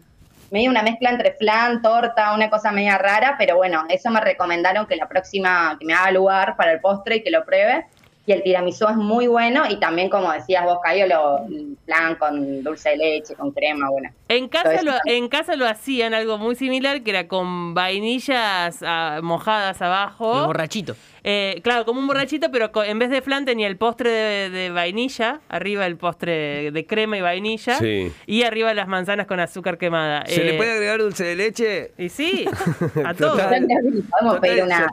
medio 0.51 0.71
una 0.71 0.83
mezcla 0.83 1.11
entre 1.11 1.33
flan, 1.35 1.81
torta, 1.81 2.35
una 2.35 2.51
cosa 2.51 2.73
media 2.73 2.99
rara, 2.99 3.37
pero 3.39 3.57
bueno, 3.57 3.85
eso 3.89 4.11
me 4.11 4.21
recomendaron 4.21 4.87
que 4.87 4.97
la 4.97 5.09
próxima, 5.09 5.77
que 5.79 5.87
me 5.87 5.95
haga 5.95 6.11
lugar 6.11 6.57
para 6.57 6.73
el 6.73 6.81
postre 6.81 7.17
y 7.17 7.23
que 7.23 7.31
lo 7.31 7.45
pruebe. 7.45 7.87
Y 8.31 8.33
el 8.33 8.45
tiramisú 8.45 8.87
es 8.87 8.95
muy 8.95 9.27
bueno 9.27 9.65
y 9.69 9.81
también, 9.81 10.09
como 10.09 10.31
decías 10.33 10.63
vos, 10.63 10.79
Cayo, 10.85 11.09
lo 11.09 11.39
el 11.49 11.77
flan 11.85 12.15
con 12.15 12.63
dulce 12.63 12.91
de 12.91 12.97
leche, 12.99 13.35
con 13.35 13.51
crema, 13.51 13.91
bueno. 13.91 14.09
En 14.29 14.47
casa, 14.47 14.83
lo, 14.85 14.93
en 15.07 15.29
casa 15.29 15.57
lo 15.57 15.67
hacían 15.67 16.15
algo 16.15 16.39
muy 16.39 16.55
similar, 16.55 17.03
que 17.03 17.11
era 17.11 17.27
con 17.27 17.75
vainillas 17.75 18.79
ah, 18.87 19.19
mojadas 19.21 19.81
El 19.81 19.87
abajo. 19.89 20.47
borrachito. 20.47 20.95
Eh, 21.25 21.59
claro, 21.65 21.85
como 21.85 21.99
un 21.99 22.07
borrachito, 22.07 22.53
pero 22.53 22.71
en 22.85 23.01
vez 23.01 23.11
de 23.11 23.21
flan 23.21 23.45
tenía 23.45 23.67
el 23.67 23.77
postre 23.77 24.11
de, 24.11 24.51
de 24.51 24.71
vainilla, 24.71 25.41
arriba 25.49 25.85
el 25.87 25.97
postre 25.97 26.71
de 26.71 26.87
crema 26.87 27.19
y 27.19 27.23
vainilla, 27.23 27.75
Sí. 27.81 28.13
y 28.27 28.45
arriba 28.45 28.73
las 28.75 28.87
manzanas 28.87 29.27
con 29.27 29.41
azúcar 29.41 29.77
quemada. 29.77 30.25
¿Se 30.27 30.41
Eh, 30.41 30.45
le 30.53 30.55
puede 30.57 30.71
agregar 30.71 31.01
dulce 31.01 31.25
de 31.25 31.35
leche? 31.35 31.91
Y 31.99 32.09
sí, 32.11 32.45
a 33.05 33.13
todo. 33.13 33.33
Total. 33.33 33.67
Podemos 33.67 34.07
Total, 34.37 34.41
pedir 34.41 34.63
una. 34.63 34.87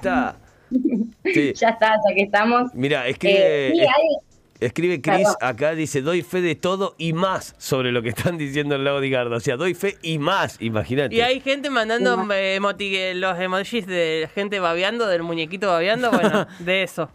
Sí. 0.69 1.53
Ya 1.55 1.69
está, 1.69 1.93
ya 2.07 2.15
que 2.15 2.21
estamos. 2.23 2.73
Mira, 2.73 3.07
escribe, 3.07 3.35
Eh, 3.39 3.71
sí, 3.73 3.81
es- 3.81 3.87
hay- 3.87 4.17
escribe 4.59 5.01
Chris 5.01 5.27
acá, 5.39 5.75
dice, 5.75 6.01
doy 6.01 6.23
fe 6.23 6.41
de 6.41 6.55
todo 6.55 6.95
y 6.97 7.13
más 7.13 7.53
sobre 7.59 7.91
lo 7.91 8.01
que 8.01 8.09
están 8.09 8.37
diciendo 8.37 8.75
en 8.75 8.83
Lago 8.83 8.99
Digardo. 9.01 9.35
O 9.35 9.39
sea, 9.39 9.55
doy 9.55 9.73
fe 9.75 9.97
y 10.01 10.17
más, 10.17 10.57
imagínate. 10.61 11.13
Y 11.15 11.21
hay 11.21 11.39
gente 11.41 11.69
mandando 11.69 12.15
eh, 12.33 12.57
emoti- 12.59 13.13
los 13.13 13.39
emojis 13.39 13.85
de 13.85 14.27
gente 14.33 14.59
babeando, 14.59 15.05
del 15.07 15.21
muñequito 15.23 15.67
babeando, 15.67 16.09
bueno, 16.11 16.47
de 16.59 16.83
eso. 16.83 17.09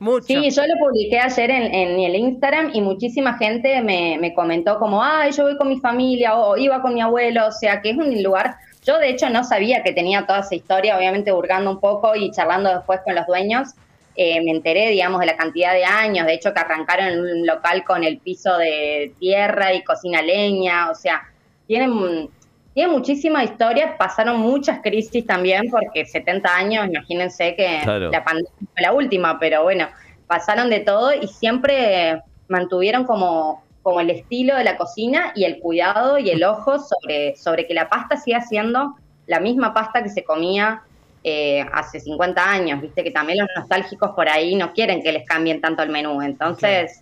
Mucho. 0.00 0.26
Sí, 0.28 0.34
yo 0.50 0.62
lo 0.62 0.74
publiqué 0.78 1.18
ayer 1.18 1.50
en, 1.50 1.74
en 1.74 1.98
el 1.98 2.14
Instagram 2.14 2.70
y 2.72 2.80
muchísima 2.80 3.36
gente 3.36 3.82
me, 3.82 4.16
me 4.20 4.32
comentó 4.32 4.78
como, 4.78 5.02
ay, 5.02 5.32
yo 5.32 5.42
voy 5.42 5.56
con 5.56 5.68
mi 5.68 5.80
familia 5.80 6.36
o 6.36 6.56
iba 6.56 6.80
con 6.80 6.94
mi 6.94 7.00
abuelo, 7.00 7.48
o 7.48 7.50
sea, 7.50 7.82
que 7.82 7.90
es 7.90 7.96
un 7.96 8.22
lugar, 8.22 8.54
yo 8.84 8.98
de 8.98 9.10
hecho 9.10 9.28
no 9.30 9.44
sabía 9.44 9.82
que 9.82 9.92
tenía 9.92 10.26
toda 10.26 10.40
esa 10.40 10.54
historia, 10.54 10.96
obviamente 10.96 11.32
hurgando 11.32 11.70
un 11.70 11.80
poco 11.80 12.14
y 12.16 12.30
charlando 12.30 12.74
después 12.74 13.00
con 13.04 13.14
los 13.14 13.26
dueños, 13.26 13.68
eh, 14.16 14.40
me 14.42 14.50
enteré, 14.50 14.88
digamos, 14.90 15.20
de 15.20 15.26
la 15.26 15.36
cantidad 15.36 15.72
de 15.72 15.84
años, 15.84 16.26
de 16.26 16.34
hecho 16.34 16.52
que 16.52 16.60
arrancaron 16.60 17.06
en 17.06 17.20
un 17.20 17.46
local 17.46 17.84
con 17.84 18.02
el 18.02 18.18
piso 18.18 18.56
de 18.58 19.12
tierra 19.20 19.72
y 19.74 19.84
cocina 19.84 20.22
leña, 20.22 20.90
o 20.90 20.94
sea, 20.94 21.22
tienen... 21.66 22.28
Tiene 22.74 22.92
muchísima 22.92 23.42
historia, 23.42 23.96
pasaron 23.98 24.38
muchas 24.38 24.78
crisis 24.80 25.26
también, 25.26 25.68
porque 25.68 26.06
70 26.06 26.54
años, 26.54 26.86
imagínense 26.86 27.56
que 27.56 27.80
Claro. 27.82 28.08
la 28.08 28.22
pandemia 28.22 28.52
fue 28.72 28.82
la 28.82 28.92
última, 28.92 29.40
pero 29.40 29.64
bueno, 29.64 29.88
pasaron 30.28 30.70
de 30.70 30.78
todo 30.78 31.12
y 31.12 31.26
siempre 31.26 32.22
mantuvieron 32.46 33.02
como, 33.02 33.64
como 33.88 34.00
el 34.02 34.10
estilo 34.10 34.54
de 34.54 34.64
la 34.64 34.76
cocina 34.76 35.32
y 35.34 35.44
el 35.44 35.60
cuidado 35.60 36.18
y 36.18 36.28
el 36.28 36.44
ojo 36.44 36.78
sobre, 36.78 37.34
sobre 37.36 37.66
que 37.66 37.72
la 37.72 37.88
pasta 37.88 38.18
siga 38.18 38.42
siendo 38.42 38.96
la 39.26 39.40
misma 39.40 39.72
pasta 39.72 40.02
que 40.02 40.10
se 40.10 40.24
comía 40.24 40.82
eh, 41.24 41.64
hace 41.72 41.98
50 41.98 42.50
años, 42.50 42.82
viste 42.82 43.02
que 43.02 43.10
también 43.10 43.38
los 43.38 43.48
nostálgicos 43.56 44.10
por 44.10 44.28
ahí 44.28 44.56
no 44.56 44.74
quieren 44.74 45.02
que 45.02 45.10
les 45.10 45.26
cambien 45.26 45.62
tanto 45.62 45.82
el 45.82 45.88
menú, 45.88 46.20
entonces... 46.20 47.00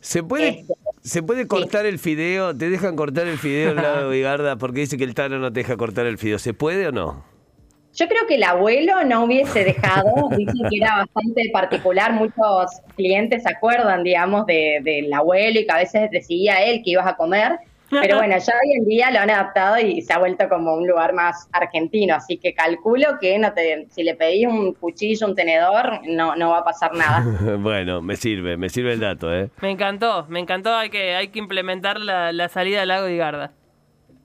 ¿Se 0.00 0.22
puede, 0.22 0.60
Este, 0.60 0.74
¿Se 1.02 1.22
puede 1.22 1.46
cortar 1.46 1.84
el 1.84 1.98
fideo? 1.98 2.56
¿Te 2.56 2.70
dejan 2.70 2.96
cortar 2.96 3.26
el 3.26 3.36
fideo 3.36 3.72
en 3.72 3.76
Lago 3.76 4.08
Digarda? 4.08 4.56
Porque 4.56 4.80
dice 4.80 4.96
que 4.96 5.04
el 5.04 5.12
Tano 5.12 5.38
no 5.38 5.52
te 5.52 5.60
deja 5.60 5.76
cortar 5.76 6.06
el 6.06 6.16
fideo. 6.16 6.38
¿Se 6.38 6.54
puede 6.54 6.88
o 6.88 6.92
no? 6.92 7.22
Yo 7.98 8.06
creo 8.06 8.26
que 8.28 8.36
el 8.36 8.44
abuelo 8.44 9.02
no 9.04 9.24
hubiese 9.24 9.64
dejado, 9.64 10.28
dicen 10.36 10.68
que 10.70 10.76
era 10.80 10.98
bastante 10.98 11.42
particular, 11.52 12.12
muchos 12.12 12.80
clientes 12.96 13.42
se 13.42 13.48
acuerdan, 13.50 14.04
digamos, 14.04 14.46
de- 14.46 14.78
del 14.84 15.12
abuelo 15.12 15.58
y 15.58 15.66
que 15.66 15.72
a 15.72 15.78
veces 15.78 16.08
decía 16.12 16.62
él 16.62 16.82
que 16.84 16.90
ibas 16.90 17.08
a 17.08 17.16
comer, 17.16 17.58
pero 17.90 18.18
bueno, 18.18 18.36
ya 18.36 18.52
hoy 18.62 18.72
en 18.76 18.84
día 18.84 19.10
lo 19.10 19.18
han 19.18 19.30
adaptado 19.30 19.78
y 19.80 20.02
se 20.02 20.12
ha 20.12 20.18
vuelto 20.18 20.46
como 20.48 20.74
un 20.74 20.86
lugar 20.86 21.12
más 21.14 21.48
argentino, 21.52 22.14
así 22.14 22.36
que 22.36 22.52
calculo 22.54 23.18
que 23.18 23.36
no 23.38 23.52
te, 23.54 23.86
si 23.90 24.02
le 24.02 24.14
pedís 24.14 24.46
un 24.46 24.74
cuchillo, 24.74 25.26
un 25.26 25.34
tenedor, 25.34 26.02
no, 26.06 26.36
no 26.36 26.50
va 26.50 26.58
a 26.58 26.64
pasar 26.64 26.94
nada. 26.94 27.24
bueno, 27.58 28.00
me 28.02 28.14
sirve, 28.14 28.56
me 28.58 28.68
sirve 28.68 28.92
el 28.92 29.00
dato, 29.00 29.34
¿eh? 29.34 29.48
Me 29.62 29.70
encantó, 29.70 30.26
me 30.28 30.38
encantó. 30.38 30.74
Hay 30.76 30.90
que, 30.90 31.14
hay 31.16 31.28
que 31.28 31.38
implementar 31.38 31.98
la, 31.98 32.30
la 32.30 32.48
salida 32.50 32.82
al 32.82 32.88
lago 32.88 33.06
de 33.06 33.16
Garda. 33.16 33.52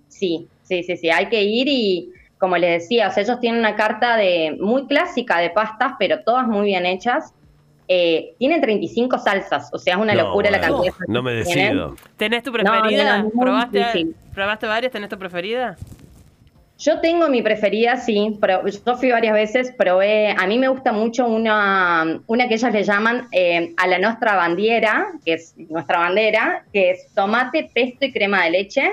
Sí, 0.10 0.48
Sí, 0.63 0.82
sí, 0.82 0.96
sí, 0.96 1.10
hay 1.10 1.27
que 1.27 1.44
ir 1.44 1.68
y, 1.68 2.10
como 2.43 2.57
les 2.57 2.81
decía, 2.81 3.07
o 3.07 3.12
sea, 3.13 3.23
ellos 3.23 3.39
tienen 3.39 3.62
una 3.62 3.77
carta 3.77 4.17
de 4.17 4.57
muy 4.59 4.85
clásica 4.85 5.38
de 5.38 5.50
pastas, 5.50 5.93
pero 5.97 6.23
todas 6.25 6.45
muy 6.45 6.65
bien 6.65 6.85
hechas. 6.85 7.33
Eh, 7.88 8.33
tienen 8.38 8.59
35 8.59 9.17
salsas, 9.17 9.69
o 9.71 9.77
sea, 9.79 9.93
es 9.95 10.01
una 10.01 10.13
No, 10.13 10.23
locura 10.23 10.51
la 10.51 10.59
cantidad 10.59 10.93
de 10.93 11.05
No 11.13 11.23
me 11.23 11.38
que 11.38 11.43
tienen. 11.45 11.65
decido. 11.67 11.95
¿Tenés 12.17 12.43
tu 12.43 12.51
preferida? 12.51 13.23
no, 13.23 13.29
¿Probaste, 13.29 13.77
difícil. 13.77 14.15
¿Probaste 14.33 14.67
varias? 14.67 14.91
¿Tenés 14.91 15.07
tu 15.09 15.17
preferida? 15.17 15.77
Yo 16.79 17.00
tengo 17.00 17.29
mi 17.29 17.41
preferida, 17.41 17.95
sí, 17.95 18.38
pero 18.41 18.67
yo 18.67 18.97
fui 18.97 19.09
varias 19.12 19.33
veces, 19.33 19.73
probé, 19.77 20.35
a 20.38 20.45
mí 20.45 20.59
me 20.59 20.67
gusta 20.67 20.91
mucho 20.91 21.25
una, 21.25 22.19
una 22.27 22.47
que 22.50 22.55
ellos 22.55 22.73
le 22.73 22.83
llaman 22.83 23.29
eh, 23.31 23.73
a 23.77 23.88
la 23.88 24.00
nuestra 24.00 24.35
bandiera, 24.35 25.07
que 25.23 25.35
es 25.35 25.53
nuestra 25.69 26.00
bandera, 26.00 26.65
que 26.73 26.91
es 26.91 27.07
tomate, 27.15 27.69
pesto 27.73 28.03
y 28.03 28.12
crema 28.12 28.43
de 28.43 28.50
leche. 28.51 28.83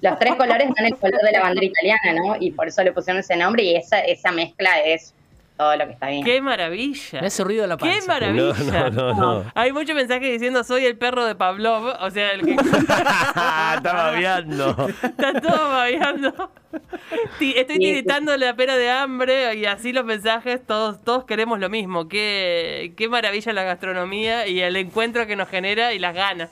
Los 0.00 0.18
tres 0.18 0.34
colores 0.36 0.68
dan 0.76 0.86
el 0.86 0.96
color 0.96 1.20
de 1.20 1.32
la 1.32 1.40
bandera 1.40 1.66
italiana, 1.66 2.12
¿no? 2.14 2.36
Y 2.38 2.52
por 2.52 2.68
eso 2.68 2.82
le 2.84 2.92
pusieron 2.92 3.20
ese 3.20 3.36
nombre 3.36 3.62
y 3.64 3.74
esa, 3.74 4.00
esa 4.00 4.30
mezcla 4.30 4.80
es 4.80 5.14
todo 5.56 5.76
lo 5.76 5.86
que 5.86 5.92
está 5.92 6.06
bien. 6.08 6.24
¡Qué 6.24 6.40
maravilla! 6.40 7.20
Me 7.20 7.26
hace 7.26 7.42
ruido 7.42 7.66
la 7.66 7.76
panza. 7.76 7.98
¡Qué 7.98 8.06
maravilla! 8.06 8.52
No, 8.62 8.90
no, 8.90 9.14
no, 9.14 9.14
no. 9.42 9.52
Hay 9.56 9.72
muchos 9.72 9.96
mensajes 9.96 10.30
diciendo 10.30 10.62
soy 10.62 10.84
el 10.86 10.96
perro 10.96 11.24
de 11.26 11.34
Pavlov, 11.34 11.96
o 12.00 12.10
sea, 12.10 12.30
el 12.30 12.46
que 12.46 12.52
Estaba 13.76 14.12
viendo. 14.12 14.88
está 15.02 15.40
todo 15.40 15.68
babeando. 15.68 16.52
Estoy 17.40 17.78
tiritando 17.78 18.36
la 18.36 18.54
pena 18.54 18.76
de 18.76 18.88
hambre 18.88 19.54
y 19.56 19.66
así 19.66 19.92
los 19.92 20.04
mensajes, 20.04 20.64
todos, 20.64 21.02
todos 21.02 21.24
queremos 21.24 21.58
lo 21.58 21.68
mismo. 21.68 22.08
Qué, 22.08 22.92
qué 22.96 23.08
maravilla 23.08 23.52
la 23.52 23.64
gastronomía 23.64 24.46
y 24.46 24.60
el 24.60 24.76
encuentro 24.76 25.26
que 25.26 25.34
nos 25.34 25.48
genera 25.48 25.92
y 25.92 25.98
las 25.98 26.14
ganas. 26.14 26.50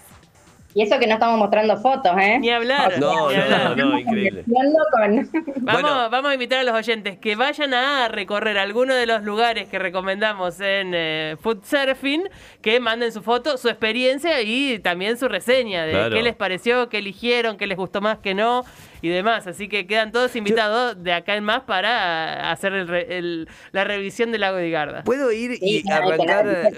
Y 0.79 0.83
eso 0.83 0.99
que 0.99 1.07
no 1.07 1.15
estamos 1.15 1.39
mostrando 1.39 1.75
fotos, 1.79 2.13
¿eh? 2.21 2.39
Ni 2.39 2.51
hablar. 2.51 2.99
No, 3.01 3.31
ni 3.31 3.37
no, 3.37 3.43
hablar. 3.45 3.77
no, 3.79 3.99
increíble. 3.99 4.45
Con- 4.45 5.17
Vamos, 5.65 5.83
Bueno. 5.83 6.11
vamos 6.11 6.31
a 6.31 6.35
invitar 6.35 6.59
a 6.59 6.65
los 6.65 6.75
oyentes 6.75 7.17
que 7.17 7.35
vayan 7.35 7.73
a 7.73 8.09
recorrer 8.09 8.59
alguno 8.59 8.95
de 8.95 9.07
los 9.07 9.23
lugares 9.23 9.69
que 9.71 9.79
recomendamos 9.79 10.61
en 10.61 10.93
eh, 10.95 11.37
Food 11.41 11.65
Surfing, 11.65 12.25
que 12.61 12.79
manden 12.79 13.11
su 13.11 13.23
foto, 13.23 13.57
su 13.57 13.71
experiencia 13.71 14.43
y 14.43 14.79
también 14.81 15.17
su 15.17 15.29
reseña 15.29 15.87
de 15.87 15.93
Claro. 15.93 16.15
qué 16.15 16.23
les 16.23 16.35
pareció, 16.37 16.91
qué 16.91 16.99
eligieron, 16.99 17.57
qué 17.57 17.67
les 17.67 17.79
gustó 17.79 18.03
más, 18.03 18.19
qué 18.19 18.35
no 18.35 18.63
y 19.01 19.09
demás. 19.09 19.47
Así 19.47 19.69
que 19.69 19.87
quedan 19.87 20.13
todos 20.13 20.37
invitados 20.37 21.03
de 21.03 21.15
acá 21.15 21.37
en 21.37 21.45
más 21.45 21.63
para 21.63 22.51
hacer 22.51 22.75
el 22.75 22.87
re- 22.87 23.17
el- 23.17 23.49
la 23.73 23.85
revisión 23.85 24.31
del 24.31 24.43
lago 24.43 24.59
de 24.59 24.69
Garda. 24.71 25.05
¿Puedo 25.05 25.33
ir 25.33 25.53
y 25.53 25.57
Sí, 25.57 25.83
claro, 25.85 26.09
arrancar? 26.09 26.43
claro, 26.45 26.69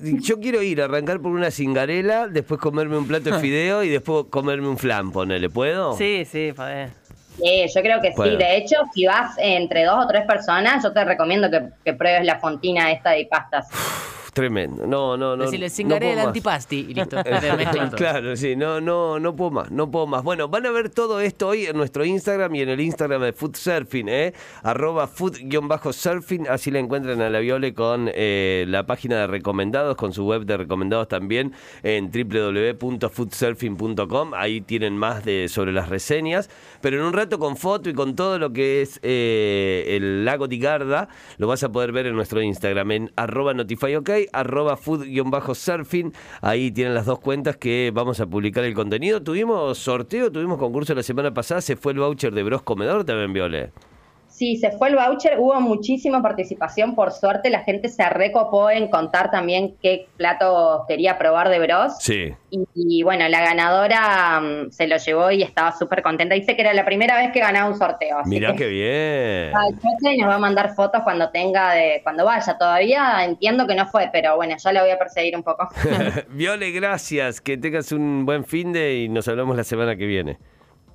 Yo 0.00 0.38
quiero 0.38 0.62
ir, 0.62 0.80
arrancar 0.80 1.20
por 1.20 1.32
una 1.32 1.50
cingarela, 1.50 2.28
después 2.28 2.60
comerme 2.60 2.96
un 2.96 3.06
plato 3.08 3.30
de 3.30 3.38
fideo 3.40 3.82
y 3.82 3.88
después 3.88 4.26
comerme 4.30 4.68
un 4.68 4.78
flan, 4.78 5.10
ponele, 5.10 5.50
¿puedo? 5.50 5.96
Sí, 5.96 6.24
sí, 6.24 6.52
podés. 6.54 6.90
Sí, 7.36 7.66
yo 7.72 7.82
creo 7.82 8.00
que 8.00 8.12
Bueno. 8.16 8.32
sí. 8.32 8.38
De 8.38 8.56
hecho, 8.56 8.76
si 8.92 9.06
vas 9.06 9.34
entre 9.38 9.84
dos 9.84 10.04
o 10.04 10.08
tres 10.08 10.24
personas, 10.26 10.82
yo 10.82 10.92
te 10.92 11.04
recomiendo 11.04 11.48
que, 11.50 11.68
que 11.84 11.92
pruebes 11.94 12.24
la 12.24 12.38
fontina 12.40 12.90
esta 12.90 13.10
de 13.10 13.26
pastas. 13.26 13.68
Tremendo. 14.38 14.86
No, 14.86 15.16
no, 15.16 15.36
no. 15.36 15.50
Decirle, 15.50 15.68
no 15.84 15.98
puedo 15.98 16.12
el 16.12 16.18
más. 16.18 16.26
antipasti 16.28 16.86
y 16.88 16.94
listo. 16.94 17.16
Claro, 17.96 18.36
sí, 18.36 18.54
no, 18.54 18.80
no, 18.80 19.18
no 19.18 19.34
puedo 19.34 19.50
más, 19.50 19.72
no 19.72 19.90
puedo 19.90 20.06
más. 20.06 20.22
Bueno, 20.22 20.46
van 20.46 20.64
a 20.66 20.70
ver 20.70 20.90
todo 20.90 21.18
esto 21.18 21.48
hoy 21.48 21.66
en 21.66 21.76
nuestro 21.76 22.04
Instagram 22.04 22.54
y 22.54 22.62
en 22.62 22.68
el 22.68 22.80
Instagram 22.80 23.22
de 23.22 23.32
Food 23.32 23.56
Surfing, 23.56 24.08
¿eh? 24.08 24.32
Arroba 24.62 25.08
food-surfing, 25.08 26.46
así 26.48 26.70
la 26.70 26.78
encuentran 26.78 27.20
a 27.20 27.28
la 27.30 27.40
Viole 27.40 27.74
con 27.74 28.08
eh, 28.14 28.64
la 28.68 28.86
página 28.86 29.16
de 29.16 29.26
recomendados, 29.26 29.96
con 29.96 30.12
su 30.12 30.24
web 30.24 30.44
de 30.44 30.56
recomendados 30.56 31.08
también 31.08 31.52
en 31.82 32.12
www.foodsurfing.com. 32.12 34.34
Ahí 34.34 34.60
tienen 34.60 34.96
más 34.96 35.24
de 35.24 35.48
sobre 35.48 35.72
las 35.72 35.88
reseñas, 35.88 36.48
pero 36.80 36.98
en 36.98 37.02
un 37.02 37.12
rato 37.12 37.40
con 37.40 37.56
foto 37.56 37.90
y 37.90 37.94
con 37.94 38.14
todo 38.14 38.38
lo 38.38 38.52
que 38.52 38.82
es 38.82 39.00
eh, 39.02 39.96
el 39.96 40.24
lago 40.24 40.48
Tigarda, 40.48 41.08
lo 41.38 41.48
vas 41.48 41.64
a 41.64 41.72
poder 41.72 41.90
ver 41.90 42.06
en 42.06 42.14
nuestro 42.14 42.40
Instagram 42.40 42.92
en 42.92 43.10
arroba 43.16 43.52
notifyok, 43.52 44.27
arroba 44.32 44.76
food-surfing. 44.76 46.12
Ahí 46.40 46.70
tienen 46.70 46.94
las 46.94 47.06
dos 47.06 47.20
cuentas 47.20 47.56
que 47.56 47.90
vamos 47.94 48.20
a 48.20 48.26
publicar 48.26 48.64
el 48.64 48.74
contenido. 48.74 49.22
Tuvimos 49.22 49.78
sorteo, 49.78 50.30
tuvimos 50.30 50.58
concurso 50.58 50.94
la 50.94 51.02
semana 51.02 51.32
pasada, 51.32 51.60
se 51.60 51.76
fue 51.76 51.92
el 51.92 51.98
voucher 51.98 52.32
de 52.32 52.42
Bros 52.42 52.62
Comedor 52.62 53.04
también, 53.04 53.32
Viole. 53.32 53.72
Sí, 54.38 54.56
se 54.56 54.70
fue 54.70 54.90
el 54.90 54.94
voucher, 54.94 55.40
hubo 55.40 55.60
muchísima 55.60 56.22
participación, 56.22 56.94
por 56.94 57.10
suerte 57.10 57.50
la 57.50 57.64
gente 57.64 57.88
se 57.88 58.08
recopó 58.08 58.70
en 58.70 58.86
contar 58.86 59.32
también 59.32 59.74
qué 59.82 60.06
plato 60.16 60.84
quería 60.86 61.18
probar 61.18 61.48
de 61.48 61.58
Bros. 61.58 61.96
Sí. 61.98 62.32
Y, 62.50 62.64
y 62.76 63.02
bueno, 63.02 63.28
la 63.28 63.40
ganadora 63.40 64.40
mm, 64.40 64.70
se 64.70 64.86
lo 64.86 64.96
llevó 64.96 65.32
y 65.32 65.42
estaba 65.42 65.72
súper 65.76 66.02
contenta. 66.02 66.36
Dice 66.36 66.54
que 66.54 66.62
era 66.62 66.72
la 66.72 66.84
primera 66.84 67.16
vez 67.16 67.32
que 67.32 67.40
ganaba 67.40 67.68
un 67.68 67.76
sorteo. 67.76 68.18
Así 68.18 68.30
Mirá 68.30 68.52
que 68.52 68.58
qué 68.58 68.68
bien. 68.68 69.56
Ay, 69.56 70.14
y 70.14 70.18
nos 70.18 70.30
va 70.30 70.36
a 70.36 70.38
mandar 70.38 70.72
fotos 70.76 71.02
cuando 71.02 71.30
tenga 71.30 71.72
de, 71.72 72.00
cuando 72.04 72.24
vaya. 72.24 72.56
Todavía 72.56 73.24
entiendo 73.24 73.66
que 73.66 73.74
no 73.74 73.86
fue, 73.88 74.08
pero 74.12 74.36
bueno, 74.36 74.54
ya 74.56 74.72
la 74.72 74.82
voy 74.82 74.90
a 74.90 74.98
perseguir 75.00 75.34
un 75.36 75.42
poco. 75.42 75.68
Viole, 76.30 76.70
gracias. 76.70 77.40
Que 77.40 77.56
tengas 77.56 77.90
un 77.90 78.24
buen 78.24 78.44
fin 78.44 78.72
de 78.72 78.98
y 78.98 79.08
nos 79.08 79.26
hablamos 79.26 79.56
la 79.56 79.64
semana 79.64 79.96
que 79.96 80.06
viene. 80.06 80.38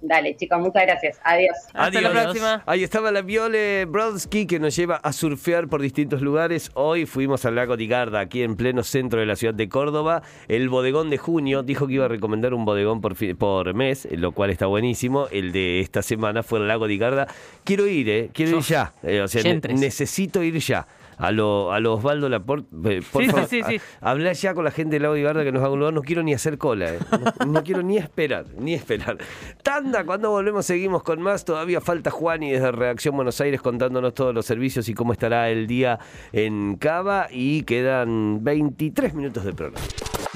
Dale, 0.06 0.36
chicos, 0.36 0.60
muchas 0.60 0.84
gracias. 0.84 1.18
Adiós. 1.24 1.56
Hasta 1.74 2.02
la 2.02 2.12
próxima. 2.12 2.62
Ahí 2.66 2.84
estaba 2.84 3.10
la 3.10 3.22
Viole 3.22 3.86
Brodsky 3.86 4.46
que 4.46 4.60
nos 4.60 4.76
lleva 4.76 4.98
a 4.98 5.14
surfear 5.14 5.70
por 5.70 5.82
distintos 5.82 6.22
lugares. 6.22 6.72
Hoy 6.74 7.06
fuimos 7.06 7.46
al 7.46 7.56
lago 7.56 7.78
Tigarda, 7.78 8.20
aquí 8.20 8.44
en 8.44 8.58
pleno 8.58 8.84
centro 8.84 9.22
de 9.22 9.26
la 9.26 9.38
ciudad 9.38 9.54
de 9.54 9.70
Córdoba. 9.70 10.22
El 10.50 10.68
bodegón 10.68 11.10
de 11.10 11.18
junio 11.18 11.64
dijo 11.64 11.88
que 11.88 11.94
iba 11.94 12.06
a 12.06 12.10
recomendar 12.10 12.54
un 12.54 12.66
bodegón 12.66 13.00
por, 13.00 13.16
por 13.38 13.74
mes, 13.74 14.06
lo 14.12 14.34
cual 14.34 14.50
está 14.50 14.66
buenísimo. 14.66 15.30
El 15.32 15.54
de 15.54 15.80
esta 15.80 16.02
semana 16.02 16.44
fue 16.44 16.60
el 16.60 16.68
lago 16.68 16.86
Tigarda. 16.86 17.30
Quiero 17.64 17.88
ir, 17.88 18.10
¿eh? 18.10 18.30
Quiero 18.34 18.58
ir 18.58 18.64
ya. 18.64 18.94
Eh, 19.04 19.22
o 19.22 19.30
sea, 19.30 19.42
necesito 19.70 20.44
ir 20.44 20.60
ya. 20.60 20.86
A 21.18 21.32
lo, 21.32 21.72
a 21.72 21.80
lo 21.80 21.94
Osvaldo 21.94 22.30
Laporte, 22.30 22.68
eh, 22.86 23.02
por 23.12 23.22
Sí, 23.24 23.30
sí, 23.50 23.62
favor, 23.62 23.72
sí, 23.72 23.82
habla 24.02 24.34
ya 24.34 24.54
con 24.54 24.64
la 24.66 24.72
gente 24.72 24.96
del 24.96 25.04
lago 25.04 25.16
Tigarda 25.16 25.44
que 25.44 25.52
nos 25.52 25.62
haga 25.62 25.72
un 25.72 25.80
lugar. 25.80 25.94
No 25.94 26.02
quiero 26.02 26.24
ni 26.24 26.34
hacer 26.34 26.58
cola, 26.58 26.94
¿eh? 26.94 27.00
no, 27.40 27.46
no 27.54 27.64
quiero 27.64 27.82
ni 27.84 27.98
esperar, 27.98 28.46
ni 28.58 28.74
esperar. 28.74 29.18
Tanda, 29.62 30.06
cuando 30.06 30.30
volvemos 30.30 30.66
seguimos 30.66 31.04
con 31.04 31.22
más. 31.22 31.46
Todavía 31.46 31.82
falta 31.82 32.12
Juani 32.12 32.52
desde 32.52 32.72
Redacción 32.72 33.16
Buenos 33.16 33.40
Aires 33.42 33.62
contándonos 33.62 34.14
todos 34.14 34.34
los 34.34 34.46
servicios 34.46 34.90
y 34.90 34.94
cómo 34.94 35.14
estará 35.14 35.50
el 35.50 35.68
día 35.68 36.00
en 36.32 36.76
Cava. 36.78 37.28
Y 37.32 37.64
quedan 37.64 38.44
23 38.44 39.14
minutos 39.14 39.44
de 39.46 39.54
programa. 39.54 39.86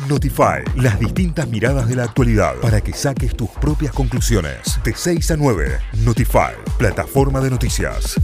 Notify, 0.08 0.64
las 0.76 1.00
distintas 1.00 1.48
miradas 1.48 1.90
de 1.90 1.96
la 1.96 2.04
actualidad 2.04 2.56
para 2.62 2.82
que 2.82 2.94
saques 2.94 3.36
tus 3.36 3.50
propias 3.50 3.92
conclusiones. 3.94 4.80
De 4.84 4.94
6 4.94 5.32
a 5.32 5.38
9, 5.38 5.80
Notify, 6.06 6.54
plataforma 6.78 7.42
de 7.42 7.50
noticias. 7.50 8.16